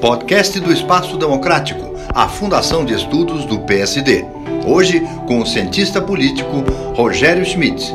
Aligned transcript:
Podcast 0.00 0.60
do 0.60 0.70
Espaço 0.70 1.16
Democrático, 1.16 1.94
a 2.14 2.28
Fundação 2.28 2.84
de 2.84 2.92
Estudos 2.92 3.46
do 3.46 3.60
PSD. 3.60 4.24
Hoje, 4.66 5.00
com 5.26 5.40
o 5.40 5.46
cientista 5.46 6.02
político 6.02 6.64
Rogério 6.94 7.44
Schmidt. 7.44 7.90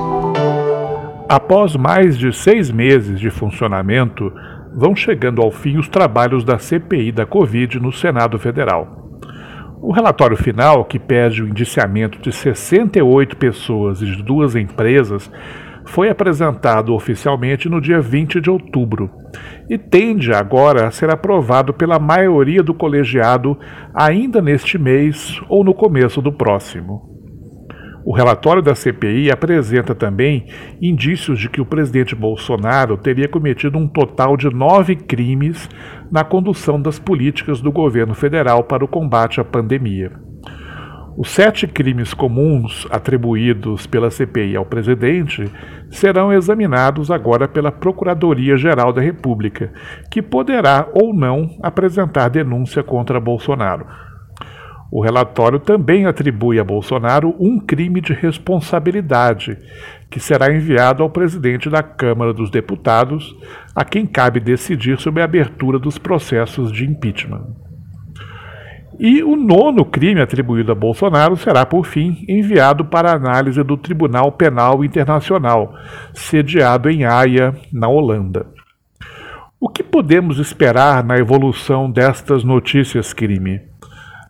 Após 1.29 1.75
mais 1.75 2.17
de 2.17 2.33
seis 2.33 2.71
meses 2.71 3.19
de 3.19 3.29
funcionamento, 3.29 4.33
vão 4.73 4.95
chegando 4.95 5.41
ao 5.41 5.51
fim 5.51 5.77
os 5.77 5.87
trabalhos 5.87 6.43
da 6.43 6.57
CPI 6.57 7.11
da 7.11 7.25
Covid 7.25 7.79
no 7.79 7.91
Senado 7.91 8.39
Federal. 8.39 9.09
O 9.79 9.91
relatório 9.91 10.37
final, 10.37 10.85
que 10.85 10.97
pede 10.97 11.43
o 11.43 11.47
indiciamento 11.47 12.19
de 12.19 12.31
68 12.31 13.37
pessoas 13.37 14.01
e 14.01 14.05
de 14.05 14.23
duas 14.23 14.55
empresas, 14.55 15.29
foi 15.85 16.09
apresentado 16.09 16.93
oficialmente 16.93 17.69
no 17.69 17.81
dia 17.81 17.99
20 17.99 18.39
de 18.39 18.49
outubro 18.49 19.09
e 19.69 19.77
tende 19.77 20.33
agora 20.33 20.87
a 20.87 20.91
ser 20.91 21.09
aprovado 21.09 21.73
pela 21.73 21.99
maioria 21.99 22.63
do 22.63 22.73
colegiado 22.73 23.57
ainda 23.93 24.41
neste 24.41 24.77
mês 24.77 25.41
ou 25.49 25.63
no 25.63 25.73
começo 25.73 26.21
do 26.21 26.31
próximo. 26.31 27.13
O 28.05 28.13
relatório 28.13 28.61
da 28.61 28.75
CPI 28.75 29.31
apresenta 29.31 29.95
também 29.95 30.45
indícios 30.81 31.39
de 31.39 31.49
que 31.49 31.61
o 31.61 31.65
presidente 31.65 32.13
Bolsonaro 32.13 32.97
teria 32.97 33.29
cometido 33.29 33.77
um 33.77 33.87
total 33.87 34.35
de 34.35 34.49
nove 34.49 34.95
crimes 34.95 35.69
na 36.11 36.23
condução 36.23 36.81
das 36.81 36.99
políticas 36.99 37.61
do 37.61 37.71
governo 37.71 38.13
federal 38.13 38.65
para 38.65 38.83
o 38.83 38.89
combate 38.89 39.39
à 39.39 39.43
pandemia. 39.43 40.11
Os 41.15 41.29
sete 41.29 41.67
crimes 41.67 42.11
comuns 42.11 42.87
atribuídos 42.89 43.85
pela 43.85 44.09
CPI 44.09 44.55
ao 44.55 44.65
presidente 44.65 45.47
serão 45.91 46.33
examinados 46.33 47.11
agora 47.11 47.47
pela 47.47 47.71
Procuradoria-Geral 47.71 48.91
da 48.91 48.99
República, 48.99 49.71
que 50.09 50.23
poderá 50.23 50.87
ou 50.91 51.13
não 51.13 51.55
apresentar 51.61 52.29
denúncia 52.29 52.81
contra 52.81 53.19
Bolsonaro. 53.19 53.85
O 54.91 55.03
relatório 55.03 55.59
também 55.59 56.07
atribui 56.07 56.59
a 56.59 56.63
Bolsonaro 56.63 57.35
um 57.39 57.59
crime 57.59 58.01
de 58.01 58.13
responsabilidade, 58.13 59.57
que 60.09 60.19
será 60.19 60.51
enviado 60.51 61.03
ao 61.03 61.11
presidente 61.11 61.69
da 61.69 61.83
Câmara 61.83 62.33
dos 62.33 62.49
Deputados, 62.49 63.35
a 63.75 63.85
quem 63.85 64.07
cabe 64.07 64.39
decidir 64.39 64.99
sobre 64.99 65.21
a 65.21 65.25
abertura 65.25 65.77
dos 65.77 65.99
processos 65.99 66.71
de 66.71 66.85
impeachment. 66.85 67.62
E 68.99 69.23
o 69.23 69.35
nono 69.35 69.83
crime 69.83 70.21
atribuído 70.21 70.71
a 70.71 70.75
Bolsonaro 70.75 71.35
será, 71.35 71.65
por 71.65 71.85
fim, 71.85 72.23
enviado 72.27 72.85
para 72.85 73.11
análise 73.11 73.61
do 73.63 73.75
Tribunal 73.75 74.31
Penal 74.31 74.83
Internacional, 74.83 75.73
sediado 76.13 76.89
em 76.89 77.03
Haia, 77.03 77.55
na 77.71 77.87
Holanda. 77.87 78.45
O 79.59 79.69
que 79.69 79.81
podemos 79.81 80.39
esperar 80.39 81.03
na 81.03 81.17
evolução 81.17 81.89
destas 81.89 82.43
notícias 82.43 83.13
crime? 83.13 83.61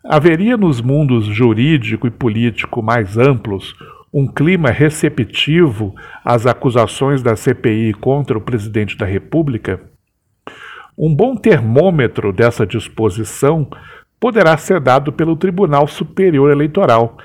Haveria 0.04 0.56
nos 0.56 0.80
mundos 0.80 1.26
jurídico 1.26 2.06
e 2.06 2.10
político 2.10 2.82
mais 2.82 3.18
amplos 3.18 3.74
um 4.12 4.28
clima 4.28 4.70
receptivo 4.70 5.92
às 6.24 6.46
acusações 6.46 7.20
da 7.20 7.34
CPI 7.34 7.94
contra 7.94 8.38
o 8.38 8.40
presidente 8.40 8.96
da 8.96 9.04
República? 9.04 9.80
Um 10.96 11.12
bom 11.12 11.34
termômetro 11.34 12.32
dessa 12.32 12.64
disposição 12.64 13.68
poderá 14.24 14.56
ser 14.56 14.80
dado 14.80 15.12
pelo 15.12 15.36
Tribunal 15.36 15.86
Superior 15.86 16.50
Eleitoral, 16.50 17.18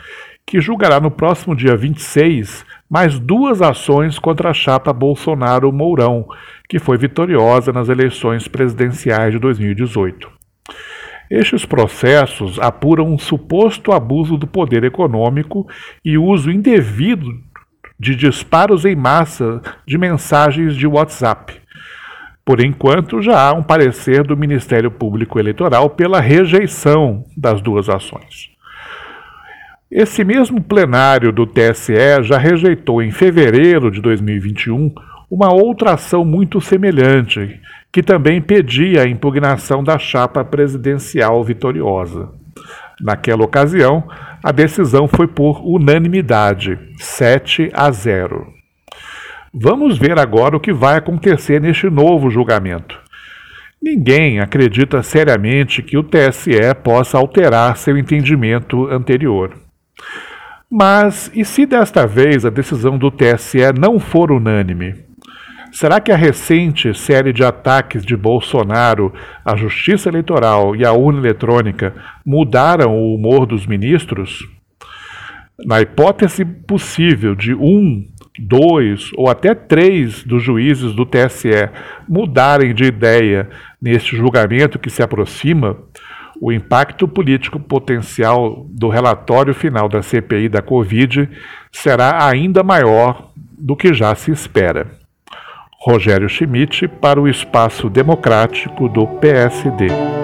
que 0.46 0.60
julgará 0.60 1.00
no 1.00 1.10
próximo 1.10 1.56
dia 1.56 1.74
26 1.74 2.66
mais 2.90 3.18
duas 3.18 3.62
ações 3.62 4.20
contra 4.20 4.50
a 4.50 4.54
chapa 4.54 4.92
Bolsonaro-Mourão, 4.92 6.28
que 6.68 6.78
foi 6.78 6.98
vitoriosa 6.98 7.72
nas 7.72 7.88
eleições 7.88 8.50
presidenciais 8.50 9.32
de 9.32 9.40
2018. 9.40 10.30
Estes 11.32 11.66
processos 11.66 12.60
apuram 12.60 13.06
um 13.06 13.18
suposto 13.18 13.94
abuso 13.94 14.36
do 14.36 14.46
poder 14.46 14.84
econômico 14.84 15.66
e 16.04 16.18
uso 16.18 16.52
indevido 16.52 17.30
de 17.98 18.14
disparos 18.14 18.84
em 18.84 18.98
massa 18.98 19.62
de 19.88 19.98
mensagens 19.98 20.76
de 20.76 20.86
WhatsApp. 20.86 21.62
Por 22.50 22.62
enquanto, 22.62 23.22
já 23.22 23.40
há 23.40 23.54
um 23.54 23.62
parecer 23.62 24.24
do 24.24 24.36
Ministério 24.36 24.90
Público 24.90 25.38
Eleitoral 25.38 25.88
pela 25.88 26.20
rejeição 26.20 27.24
das 27.38 27.62
duas 27.62 27.88
ações. 27.88 28.50
Esse 29.92 30.24
mesmo 30.24 30.60
plenário 30.60 31.32
do 31.32 31.46
TSE 31.46 32.24
já 32.24 32.40
rejeitou 32.40 33.04
em 33.04 33.12
fevereiro 33.12 33.92
de 33.92 34.02
2021 34.02 34.92
uma 35.30 35.54
outra 35.54 35.94
ação 35.94 36.26
muito 36.26 36.60
semelhante, 36.60 37.62
que 37.92 38.02
também 38.02 38.42
pedia 38.42 39.04
a 39.04 39.08
impugnação 39.08 39.84
da 39.84 40.00
chapa 40.00 40.44
presidencial 40.44 41.44
vitoriosa. 41.44 42.30
Naquela 43.00 43.44
ocasião, 43.44 44.10
a 44.44 44.52
decisão 44.52 45.08
foi 45.08 45.28
por 45.28 45.62
unanimidade, 45.64 46.80
7 46.98 47.70
a 47.76 47.92
0. 47.92 48.59
Vamos 49.54 49.98
ver 49.98 50.20
agora 50.20 50.56
o 50.56 50.60
que 50.60 50.72
vai 50.72 50.98
acontecer 50.98 51.60
neste 51.60 51.90
novo 51.90 52.30
julgamento. 52.30 53.00
Ninguém 53.82 54.40
acredita 54.40 55.02
seriamente 55.02 55.82
que 55.82 55.98
o 55.98 56.04
TSE 56.04 56.76
possa 56.84 57.18
alterar 57.18 57.78
seu 57.78 57.98
entendimento 57.98 58.88
anterior. 58.88 59.54
Mas 60.70 61.32
e 61.34 61.44
se 61.44 61.66
desta 61.66 62.06
vez 62.06 62.46
a 62.46 62.50
decisão 62.50 62.98
do 62.98 63.10
TSE 63.10 63.74
não 63.80 64.00
for 64.00 64.32
unânime? 64.32 64.94
Será 65.72 66.00
que 66.00 66.12
a 66.12 66.16
recente 66.16 66.94
série 66.94 67.32
de 67.34 67.44
ataques 67.44 68.06
de 68.06 68.16
Bolsonaro 68.16 69.14
à 69.46 69.56
Justiça 69.56 70.10
Eleitoral 70.10 70.76
e 70.76 70.86
à 70.86 70.92
urna 70.92 71.20
eletrônica 71.20 71.94
mudaram 72.26 72.96
o 72.96 73.16
humor 73.16 73.46
dos 73.46 73.66
ministros? 73.66 74.48
Na 75.66 75.82
hipótese 75.82 76.46
possível 76.46 77.36
de 77.36 77.54
um, 77.54 78.08
dois 78.40 79.12
ou 79.16 79.30
até 79.30 79.54
três 79.54 80.24
dos 80.24 80.42
juízes 80.42 80.94
do 80.94 81.06
TSE 81.06 81.70
mudarem 82.08 82.74
de 82.74 82.86
ideia 82.86 83.50
neste 83.82 84.16
julgamento 84.16 84.80
que 84.80 84.90
se 84.90 85.04
aproxima, 85.04 85.78
o 86.42 86.52
impacto 86.52 87.08
político 87.08 87.60
potencial 87.60 88.66
do 88.70 88.88
relatório 88.88 89.54
final 89.54 89.90
da 89.90 90.02
CPI 90.02 90.48
da 90.48 90.62
Covid 90.62 91.30
será 91.72 92.26
ainda 92.26 92.64
maior 92.64 93.32
do 93.36 93.76
que 93.76 93.94
já 93.94 94.16
se 94.16 94.32
espera. 94.32 94.88
Rogério 95.82 96.30
Schmidt 96.30 96.88
para 96.88 97.22
o 97.22 97.28
Espaço 97.28 97.90
Democrático 97.90 98.90
do 98.90 99.08
PSD. 99.08 100.19